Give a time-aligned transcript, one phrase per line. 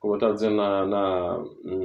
[0.00, 1.44] como eu estava dizendo na, na,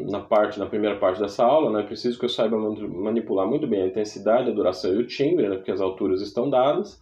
[0.09, 3.83] na, parte, na primeira parte dessa aula, né, preciso que eu saiba manipular muito bem
[3.83, 6.97] a intensidade, a duração e o timbre, né, porque as alturas estão dadas,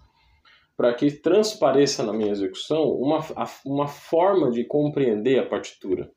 [0.75, 3.19] para que transpareça na minha execução uma,
[3.63, 6.09] uma forma de compreender a partitura,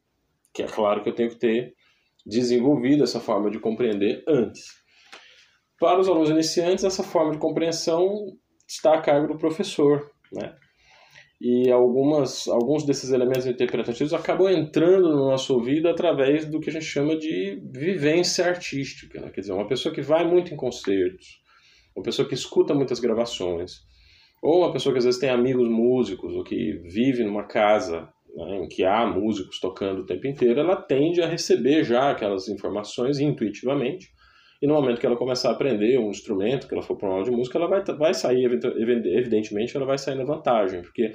[0.55, 1.75] que é claro que eu tenho que ter
[2.25, 4.65] desenvolvido essa forma de compreender antes.
[5.79, 8.33] Para os alunos iniciantes, essa forma de compreensão
[8.67, 10.57] está a cargo do professor, né?
[11.41, 16.73] E algumas, alguns desses elementos interpretativos acabam entrando no nosso ouvido através do que a
[16.73, 19.21] gente chama de vivência artística.
[19.21, 19.31] Né?
[19.31, 21.43] Quer dizer, uma pessoa que vai muito em concertos,
[21.95, 23.85] uma pessoa que escuta muitas gravações,
[24.43, 28.65] ou uma pessoa que às vezes tem amigos músicos, ou que vive numa casa né,
[28.65, 33.19] em que há músicos tocando o tempo inteiro, ela tende a receber já aquelas informações
[33.19, 34.11] intuitivamente
[34.61, 37.15] e no momento que ela começar a aprender um instrumento, que ela for para uma
[37.17, 41.13] aula de música, ela vai, vai sair, evidentemente, ela vai sair na vantagem, porque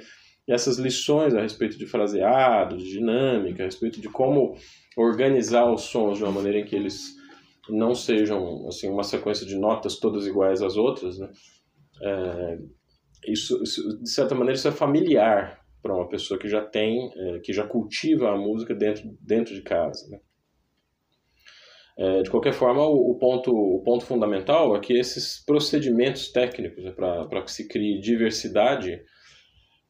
[0.48, 4.54] essas lições a respeito de fraseado, de dinâmica, a respeito de como
[4.96, 7.16] organizar os sons de uma maneira em que eles
[7.68, 11.30] não sejam assim uma sequência de notas todas iguais às outras, né?
[12.02, 12.58] É,
[13.28, 17.38] isso, isso, de certa maneira, isso é familiar para uma pessoa que já tem, é,
[17.38, 20.18] que já cultiva a música dentro, dentro de casa, né?
[21.96, 26.82] É, de qualquer forma, o, o, ponto, o ponto fundamental é que esses procedimentos técnicos,
[26.82, 29.02] né, para que se crie diversidade,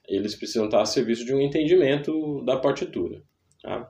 [0.08, 3.22] eles precisam estar a serviço de um entendimento da partitura.
[3.62, 3.88] Tá?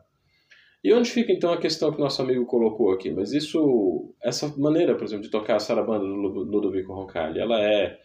[0.85, 3.11] E onde fica então a questão que nosso amigo colocou aqui?
[3.11, 7.99] Mas isso, essa maneira, por exemplo, de tocar a sarabanda do Ludovico Roncalli, ela é,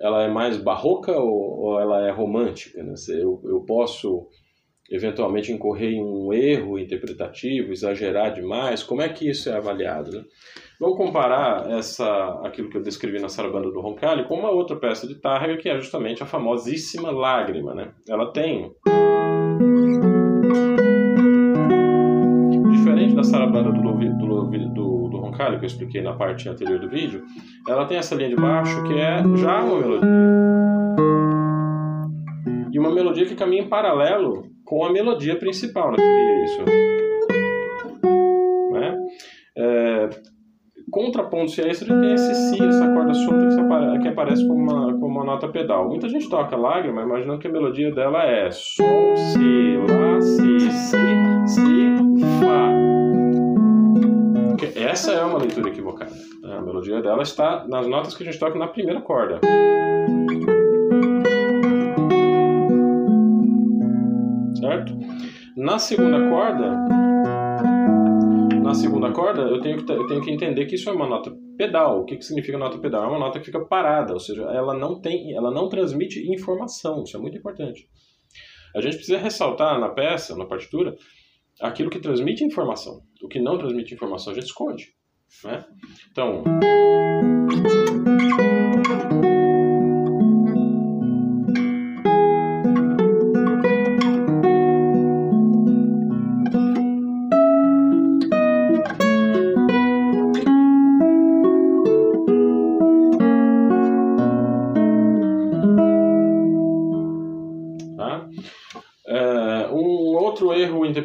[0.00, 2.82] ela é mais barroca ou, ou ela é romântica?
[2.82, 2.94] Né?
[3.08, 4.28] Eu, eu posso
[4.90, 8.82] eventualmente incorrer em um erro interpretativo, exagerar demais?
[8.82, 10.10] Como é que isso é avaliado?
[10.10, 10.24] Né?
[10.80, 15.06] Vamos comparar essa, aquilo que eu descrevi na sarabanda do Roncalli com uma outra peça
[15.06, 17.72] de Tárrega, que é justamente a famosíssima Lágrima.
[17.74, 17.92] Né?
[18.08, 18.72] Ela tem...
[22.72, 26.88] Diferente da sarabanda do, do, do, do Roncalli, que eu expliquei na parte anterior do
[26.88, 27.22] vídeo,
[27.68, 30.08] ela tem essa linha de baixo que é já uma melodia.
[32.72, 35.96] E uma melodia que caminha em paralelo com a melodia principal, né?
[35.98, 36.64] Seria isso.
[38.72, 38.96] Né?
[39.58, 40.08] É,
[40.92, 44.92] Contrapondo-se a isso, tem esse Si, essa corda solta que, apare que aparece como uma,
[44.94, 45.88] como uma nota pedal.
[45.88, 50.96] Muita gente toca lágrima, imaginando que a melodia dela é Sol, Si, Lá, Si, Si,
[51.46, 51.96] Si,
[52.40, 52.70] Fá.
[54.76, 56.12] Essa é uma leitura equivocada.
[56.44, 59.40] A melodia dela está nas notas que a gente toca na primeira corda.
[64.60, 64.96] Certo?
[65.56, 66.76] Na segunda corda,
[68.62, 71.32] na segunda corda, eu tenho que, eu tenho que entender que isso é uma nota
[71.56, 72.02] pedal.
[72.02, 73.04] O que, que significa nota pedal?
[73.04, 77.02] É uma nota que fica parada, ou seja, ela não tem, ela não transmite informação.
[77.02, 77.88] Isso é muito importante.
[78.74, 80.94] A gente precisa ressaltar na peça, na partitura,
[81.60, 83.02] aquilo que transmite informação.
[83.22, 84.94] O que não transmite informação a gente esconde.
[85.44, 85.64] Né?
[86.12, 86.44] Então.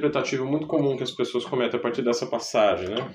[0.05, 3.07] Interpretativo muito comum que as pessoas cometem a partir dessa passagem, né?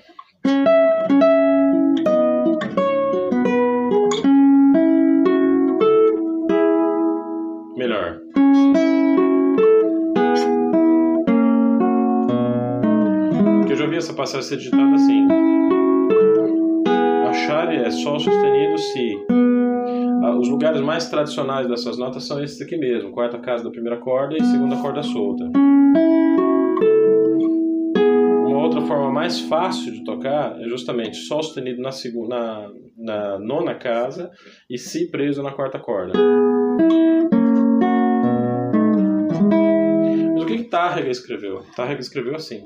[7.77, 8.19] Melhor.
[13.59, 15.27] Porque eu já vi essa passagem ser digitada assim.
[17.27, 19.17] A chave é Sol sustenido, Si.
[20.23, 23.97] Ah, os lugares mais tradicionais dessas notas são esses aqui mesmo: quarta casa da primeira
[23.97, 25.49] corda e segunda corda solta
[28.71, 33.75] outra forma mais fácil de tocar é justamente Sol sustenido na, segunda, na, na nona
[33.75, 34.31] casa
[34.69, 36.17] e Si preso na quarta corda.
[40.33, 41.59] Mas o que, que Tárrega escreveu?
[41.75, 42.63] Tárrega escreveu assim.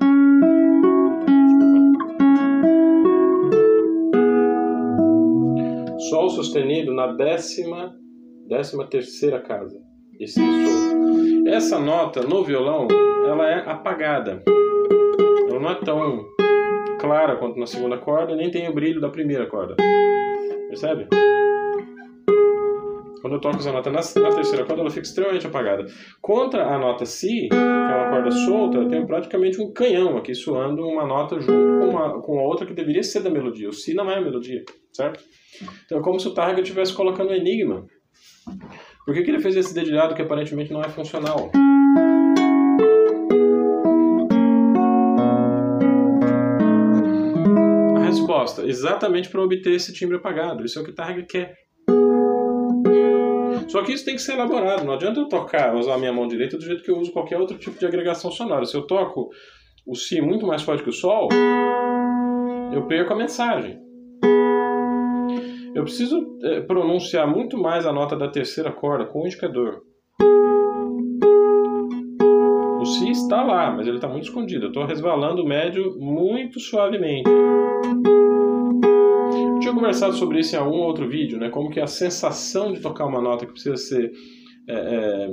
[6.08, 7.92] Sol sustenido na décima,
[8.46, 9.76] décima terceira casa.
[10.20, 11.48] Esse Sol.
[11.48, 12.86] Essa nota no violão,
[13.26, 14.42] ela é apagada
[15.66, 16.24] não é tão
[17.00, 19.74] clara quanto na segunda corda, nem tem o brilho da primeira corda.
[20.68, 21.08] Percebe?
[23.20, 25.84] Quando eu toco essa nota na, na, terceira corda, ela fica extremamente apagada.
[26.22, 30.32] Contra a nota Si, que é uma corda solta, eu tenho praticamente um canhão aqui
[30.36, 33.68] soando uma nota junto com, uma, com a outra que deveria ser da melodia.
[33.68, 35.24] O Si não é a melodia, certo?
[35.84, 37.84] Então é como se o Targa estivesse colocando um enigma.
[39.04, 41.50] Por que, que ele fez esse dedilhado que aparentemente não é funcional?
[48.26, 48.66] Resposta?
[48.66, 50.64] Exatamente para obter esse timbre apagado.
[50.64, 51.54] Isso é o que Targa quer.
[53.68, 54.84] Só que isso tem que ser elaborado.
[54.84, 57.38] Não adianta eu tocar, usar a minha mão direita do jeito que eu uso qualquer
[57.38, 58.64] outro tipo de agregação sonora.
[58.64, 59.28] Se eu toco
[59.86, 61.28] o Si muito mais forte que o Sol,
[62.72, 63.78] eu perco a mensagem.
[65.74, 69.82] Eu preciso é, pronunciar muito mais a nota da terceira corda com o indicador.
[72.80, 74.66] O Si está lá, mas ele está muito escondido.
[74.66, 77.28] Eu estou resvalando o médio muito suavemente.
[79.66, 81.50] Tinha conversado sobre isso em algum outro vídeo, né?
[81.50, 84.12] Como que a sensação de tocar uma nota que precisa ser
[84.68, 85.28] é, é,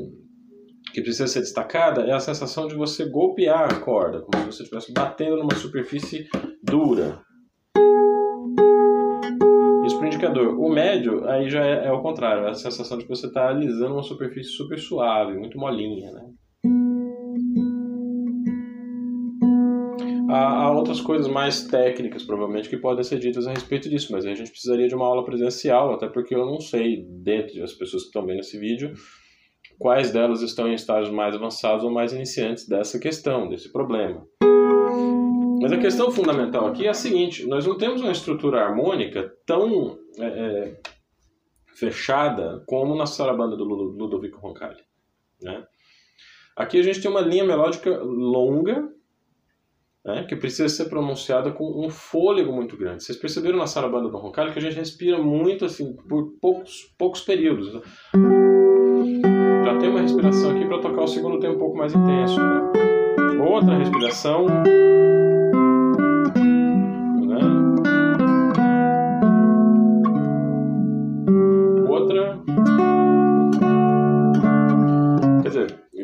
[0.91, 4.63] que precisa ser destacada é a sensação de você golpear a corda, como se você
[4.63, 6.27] estivesse batendo numa superfície
[6.63, 7.21] dura
[10.24, 10.59] indicador.
[10.59, 13.50] O médio, aí já é, é o contrário, é a sensação de que você está
[13.50, 16.21] alisando uma superfície super suave, muito molinha, né?
[20.33, 24.25] Há, há, outras coisas mais técnicas, provavelmente, que podem ser ditas a respeito disso, mas
[24.25, 28.01] a gente precisaria de uma aula presencial, até porque eu não sei, dentre as pessoas
[28.01, 28.95] que estão vendo esse vídeo,
[29.77, 34.25] quais delas estão em estágios mais avançados ou mais iniciantes dessa questão, desse problema.
[35.62, 40.00] Mas a questão fundamental aqui é a seguinte: nós não temos uma estrutura harmônica tão
[40.19, 40.80] é, é,
[41.75, 44.81] fechada como na sarabanda do Ludovico Roncalli.
[45.39, 45.63] Né?
[46.56, 48.93] Aqui a gente tem uma linha melódica longa,
[50.06, 53.04] né, que precisa ser pronunciada com um fôlego muito grande.
[53.04, 57.22] Vocês perceberam na sarabanda do Roncalli que a gente respira muito assim por poucos, poucos
[57.22, 57.74] períodos.
[57.74, 57.82] Né?
[59.64, 62.40] Já tem uma respiração aqui para tocar o segundo tempo um pouco mais intenso.
[62.40, 63.44] Né?
[63.50, 64.46] Outra respiração.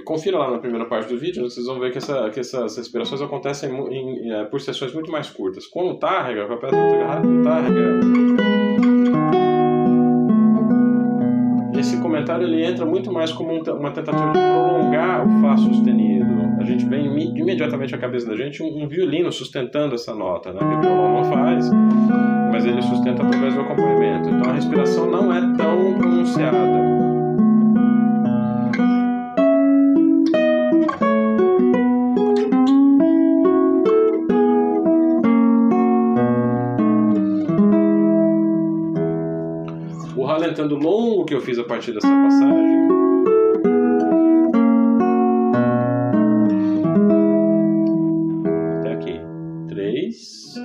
[0.09, 3.21] Confira lá na primeira parte do vídeo, vocês vão ver que, essa, que essas respirações
[3.21, 5.67] acontecem em, em, é, por sessões muito mais curtas.
[5.67, 6.75] Com o tárrega, a peça
[7.21, 7.99] do tárrega,
[11.79, 16.25] esse comentário ele entra muito mais como uma tentativa de prolongar o Fá sustenido.
[16.59, 17.05] A gente vem
[17.37, 20.57] imediatamente à cabeça da gente um, um violino sustentando essa nota, né?
[20.59, 21.69] que o violão não faz,
[22.51, 24.27] mas ele sustenta através do acompanhamento.
[24.27, 26.98] Então a respiração não é tão pronunciada.
[40.17, 42.79] Ralentando longo que eu fiz a partir dessa passagem.
[48.79, 49.19] Até aqui.
[49.67, 50.55] Três.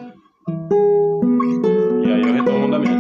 [2.05, 2.95] E aí eu retomo o andamento.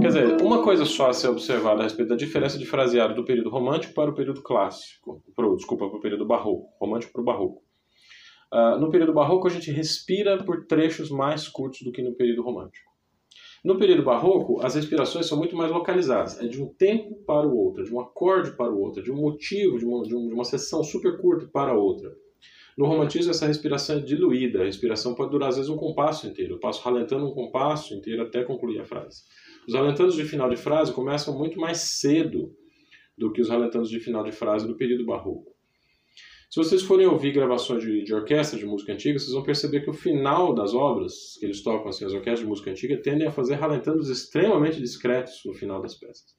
[0.00, 3.24] Quer dizer, uma coisa só a ser observada a respeito da diferença de fraseado do
[3.24, 5.22] período romântico para o período clássico.
[5.34, 6.68] Pro, desculpa, para o período barroco.
[6.80, 7.62] Romântico para o barroco.
[8.52, 12.42] Uh, no período barroco a gente respira por trechos mais curtos do que no período
[12.42, 12.89] romântico.
[13.62, 16.40] No período barroco, as respirações são muito mais localizadas.
[16.40, 19.16] É de um tempo para o outro, de um acorde para o outro, de um
[19.16, 22.10] motivo, de uma, de, uma sessão super curta para outra.
[22.76, 24.62] No romantismo, essa respiração é diluída.
[24.62, 26.54] A respiração pode durar, às vezes, um compasso inteiro.
[26.54, 29.24] Eu passo ralentando um compasso inteiro até concluir a frase.
[29.68, 32.54] Os ralentanos de final de frase começam muito mais cedo
[33.18, 35.52] do que os ralentanos de final de frase do período barroco.
[36.50, 39.90] Se vocês forem ouvir gravações de, de, orquestra de música antiga, vocês vão perceber que
[39.90, 43.30] o final das obras que eles tocam, assim, as orquestras de música antiga, tendem a
[43.30, 46.34] fazer ralentandos extremamente discretos no final das peças.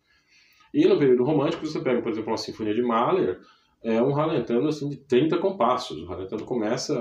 [0.74, 3.40] E no período romântico, você pega, por exemplo, uma sinfonia de Mahler,
[3.82, 5.98] é um ralentando assim, de 30 compassos.
[5.98, 6.94] O ralentando começa,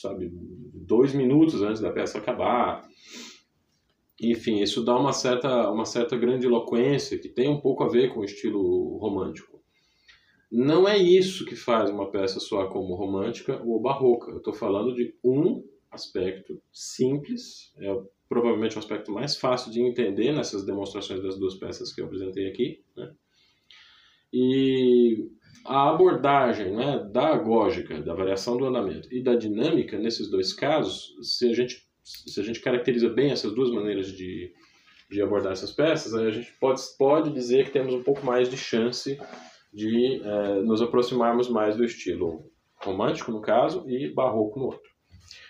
[0.00, 2.82] sabe, dois minutos antes da peça acabar.
[4.22, 8.20] Enfim, isso dá uma certa, uma certa grandiloquência que tem um pouco a ver com
[8.20, 9.55] o estilo romântico.
[10.50, 14.30] Não é isso que faz uma peça soar como romântica ou barroca.
[14.30, 17.96] Eu estou falando de um aspecto simples, é
[18.28, 22.48] provavelmente o aspecto mais fácil de entender nessas demonstrações das duas peças que eu apresentei
[22.48, 22.82] aqui.
[22.96, 23.12] Né?
[24.32, 25.28] E
[25.64, 31.16] a abordagem né, da agógica, da variação do andamento e da dinâmica, nesses dois casos,
[31.22, 34.52] se a gente, se a gente caracteriza bem essas duas maneiras de,
[35.10, 38.56] de abordar essas peças, a gente pode, pode dizer que temos um pouco mais de
[38.56, 39.18] chance
[39.76, 42.50] de é, nos aproximarmos mais do estilo
[42.82, 44.90] romântico, no caso, e barroco no outro.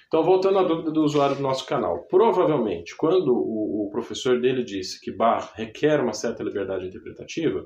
[0.09, 2.06] Então, voltando à dúvida do usuário do nosso canal.
[2.09, 7.64] Provavelmente, quando o, o professor dele disse que Bach requer uma certa liberdade interpretativa,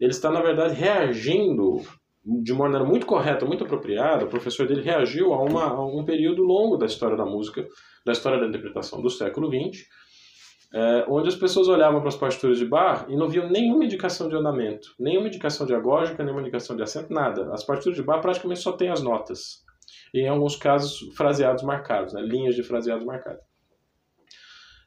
[0.00, 1.82] ele está, na verdade, reagindo
[2.42, 4.24] de uma maneira muito correta, muito apropriada.
[4.24, 7.66] O professor dele reagiu a, uma, a um período longo da história da música,
[8.04, 9.84] da história da interpretação do século XX,
[10.74, 14.28] é, onde as pessoas olhavam para as partituras de bar e não viam nenhuma indicação
[14.28, 17.52] de andamento, nenhuma indicação de agógica, nenhuma indicação de acento, nada.
[17.52, 19.62] As partituras de bar praticamente só têm as notas.
[20.14, 22.22] E em alguns casos, fraseados marcados, né?
[22.22, 23.42] linhas de fraseados marcados.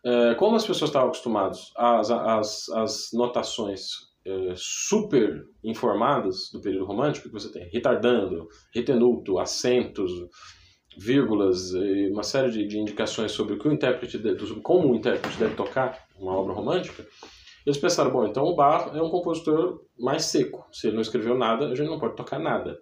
[0.03, 3.81] é, como as pessoas estavam acostumadas às, às, às notações
[4.25, 10.11] é, super informadas do período romântico, que você tem retardando, retenuto, acentos,
[10.97, 14.95] vírgulas, e uma série de, de indicações sobre o que o intérprete, deve, como o
[14.95, 17.05] intérprete deve tocar uma obra romântica,
[17.65, 20.65] eles pensaram, bom, então o Bach é um compositor mais seco.
[20.71, 22.77] Se ele não escreveu nada, a gente não pode tocar nada.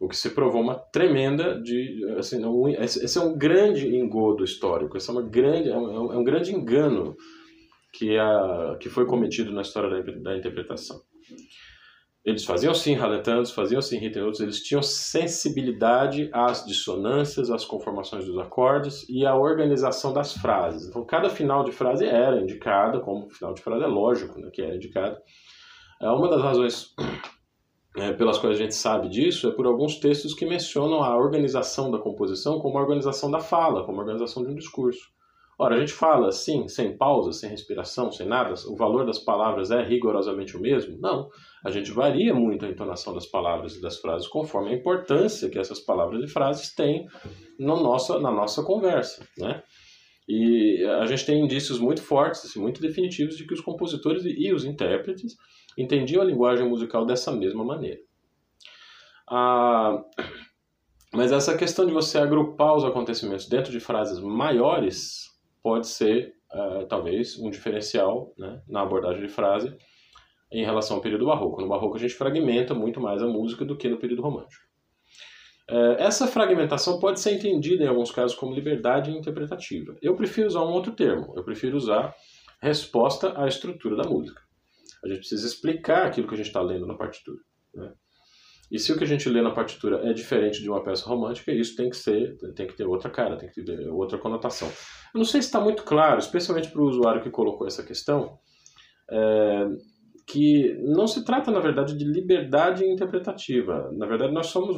[0.00, 2.42] O que se provou uma tremenda de, assim,
[2.80, 6.52] esse é um grande engodo histórico, esse é uma grande, é um, é um grande
[6.52, 7.16] engano
[7.92, 11.00] que, a, que foi cometido na história da, da interpretação.
[12.24, 18.38] Eles faziam sim raletantes, faziam sim ritenutos, eles tinham sensibilidade às dissonâncias, às conformações dos
[18.38, 20.88] acordes e à organização das frases.
[20.88, 24.62] Então, cada final de frase era indicada, como final de frase é lógico né, que
[24.62, 25.18] era indicado.
[26.00, 26.94] É uma das razões
[27.98, 31.90] é, pelas quais a gente sabe disso é por alguns textos que mencionam a organização
[31.90, 35.13] da composição como a organização da fala, como a organização de um discurso.
[35.58, 39.70] Ora, a gente fala assim, sem pausa, sem respiração, sem nada, o valor das palavras
[39.70, 40.98] é rigorosamente o mesmo?
[41.00, 41.28] Não.
[41.64, 45.58] A gente varia muito a entonação das palavras e das frases conforme a importância que
[45.58, 47.06] essas palavras e frases têm
[47.58, 49.62] no nossa, na nossa conversa, né?
[50.28, 54.52] E a gente tem indícios muito fortes, assim, muito definitivos de que os compositores e
[54.52, 55.36] os intérpretes
[55.76, 58.00] entendiam a linguagem musical dessa mesma maneira.
[59.28, 60.02] Ah,
[61.12, 65.33] mas essa questão de você agrupar os acontecimentos dentro de frases maiores
[65.64, 69.74] pode ser, uh, talvez, um diferencial né, na abordagem de frase
[70.52, 71.62] em relação ao período barroco.
[71.62, 74.62] No barroco a gente fragmenta muito mais a música do que no período romântico.
[75.70, 79.96] Uh, essa fragmentação pode ser entendida em alguns casos como liberdade interpretativa.
[80.02, 81.32] Eu prefiro usar um outro termo.
[81.34, 82.14] Eu prefiro usar
[82.60, 84.42] resposta à estrutura da música.
[85.02, 87.40] A gente precisa explicar aquilo que a gente está lendo na partitura.
[87.74, 87.90] Né?
[88.70, 91.52] E se o que a gente lê na partitura é diferente de uma peça romântica,
[91.52, 94.68] isso tem que ser, tem que ter outra cara, tem que ter outra conotação.
[94.68, 98.38] Eu não sei se está muito claro, especialmente para o usuário que colocou essa questão,
[99.10, 99.66] é,
[100.26, 103.90] que não se trata, na verdade, de liberdade interpretativa.
[103.92, 104.76] Na verdade, nós somos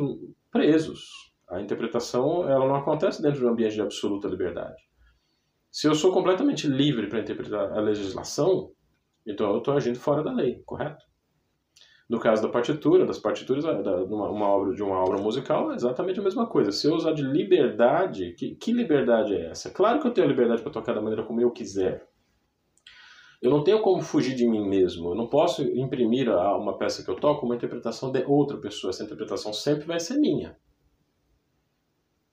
[0.51, 1.01] presos.
[1.49, 4.83] A interpretação ela não acontece dentro de um ambiente de absoluta liberdade.
[5.71, 8.73] Se eu sou completamente livre para interpretar a legislação,
[9.27, 11.05] então eu estou agindo fora da lei, correto?
[12.09, 15.75] No caso da partitura, das partituras, da, uma, uma, obra de uma obra musical, é
[15.75, 16.71] exatamente a mesma coisa.
[16.71, 19.71] Se eu usar de liberdade, que, que liberdade é essa?
[19.71, 22.09] Claro que eu tenho liberdade para tocar da maneira como eu quiser.
[23.43, 25.11] Eu não tenho como fugir de mim mesmo.
[25.11, 28.91] Eu não posso imprimir a uma peça que eu toco uma interpretação de outra pessoa.
[28.91, 30.57] Essa interpretação sempre vai ser minha.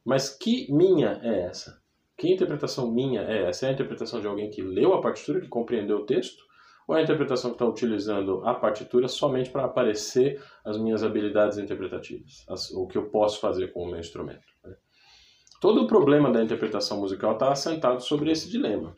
[0.06, 1.82] Mas que minha é essa?
[2.16, 3.66] Que interpretação minha é essa?
[3.66, 6.44] É a interpretação de alguém que leu a partitura, que compreendeu o texto?
[6.88, 11.58] Ou é a interpretação que está utilizando a partitura somente para aparecer as minhas habilidades
[11.58, 14.46] interpretativas, as, o que eu posso fazer com o meu instrumento.
[14.64, 14.76] Né?
[15.62, 18.96] Todo o problema da interpretação musical está assentado sobre esse dilema.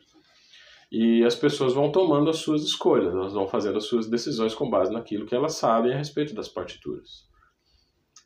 [0.90, 4.70] E as pessoas vão tomando as suas escolhas, elas vão fazendo as suas decisões com
[4.70, 7.26] base naquilo que elas sabem a respeito das partituras.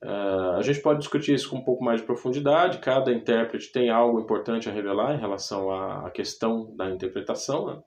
[0.02, 2.78] Uh, a gente pode discutir isso com um pouco mais de profundidade.
[2.78, 7.66] Cada intérprete tem algo importante a revelar em relação à, questão da interpretação.
[7.66, 7.82] Né?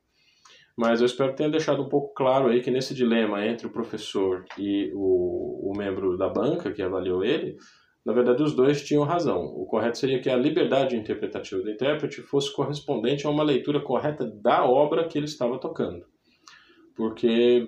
[0.76, 3.72] Mas eu espero que tenha deixado um pouco claro aí que nesse dilema entre o
[3.72, 7.58] professor e o, o membro da banca que avaliou ele,
[8.04, 9.44] na verdade os dois tinham razão.
[9.44, 14.26] O correto seria que a liberdade interpretativa do intérprete fosse correspondente a uma leitura correta
[14.42, 16.06] da obra que ele estava tocando.
[16.96, 17.68] Porque,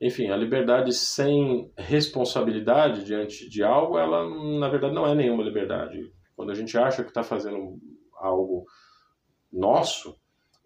[0.00, 5.98] enfim, a liberdade sem responsabilidade diante de algo, ela na verdade não é nenhuma liberdade.
[6.36, 7.78] Quando a gente acha que está fazendo
[8.20, 8.64] algo
[9.50, 10.14] nosso,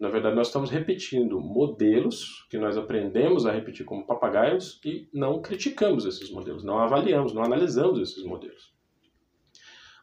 [0.03, 5.41] na verdade, nós estamos repetindo modelos que nós aprendemos a repetir como papagaios e não
[5.41, 8.73] criticamos esses modelos, não avaliamos, não analisamos esses modelos.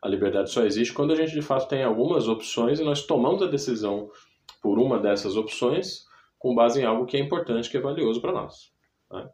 [0.02, 3.42] A liberdade só existe quando a gente de fato tem algumas opções e nós tomamos
[3.42, 4.08] a decisão
[4.62, 6.06] por uma dessas opções
[6.38, 8.72] com base em algo que é importante, que é valioso para nós.
[9.12, 9.28] Né?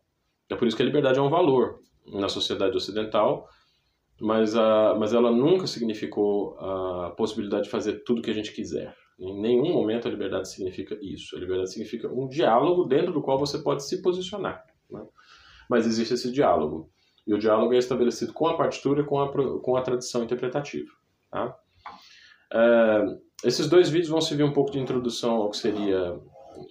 [0.50, 3.48] É por isso que a liberdade é um valor na sociedade ocidental,
[4.20, 8.50] mas, a, mas ela nunca significou a possibilidade de fazer tudo o que a gente
[8.50, 8.92] quiser.
[9.18, 11.36] Em nenhum momento a liberdade significa isso.
[11.36, 14.64] A liberdade significa um diálogo dentro do qual você pode se posicionar.
[14.90, 15.04] Né?
[15.68, 16.90] Mas existe esse diálogo.
[17.26, 20.90] E o diálogo é estabelecido com a partitura e com a, com a tradição interpretativa.
[21.30, 21.56] Tá?
[22.52, 23.04] É,
[23.44, 26.20] esses dois vídeos vão servir um pouco de introdução ao que seria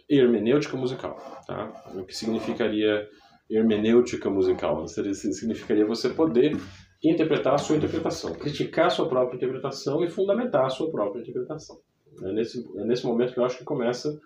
[0.07, 1.17] hermenêutica musical.
[1.47, 1.71] Tá?
[1.95, 3.07] O que significaria
[3.49, 4.87] hermenêutica musical?
[4.87, 6.55] Significaria você poder
[7.03, 11.77] interpretar a sua interpretação, criticar a sua própria interpretação e fundamentar a sua própria interpretação.
[12.23, 14.19] É nesse, é nesse momento que eu acho que começa,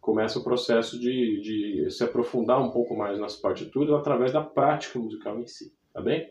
[0.00, 4.98] começa o processo de, de se aprofundar um pouco mais nas partituras através da prática
[4.98, 6.28] musical em si, tá bem?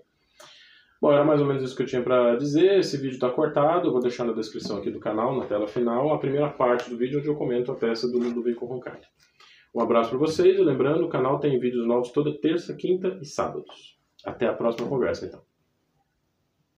[1.01, 2.79] Bom, era mais ou menos isso que eu tinha para dizer.
[2.79, 6.13] Esse vídeo está cortado, eu vou deixar na descrição aqui do canal, na tela final,
[6.13, 9.05] a primeira parte do vídeo onde eu comento a peça do Ludovico Roncalli.
[9.73, 13.25] Um abraço para vocês e lembrando, o canal tem vídeos novos toda terça, quinta e
[13.25, 13.97] sábados.
[14.25, 15.48] Até a próxima conversa, então.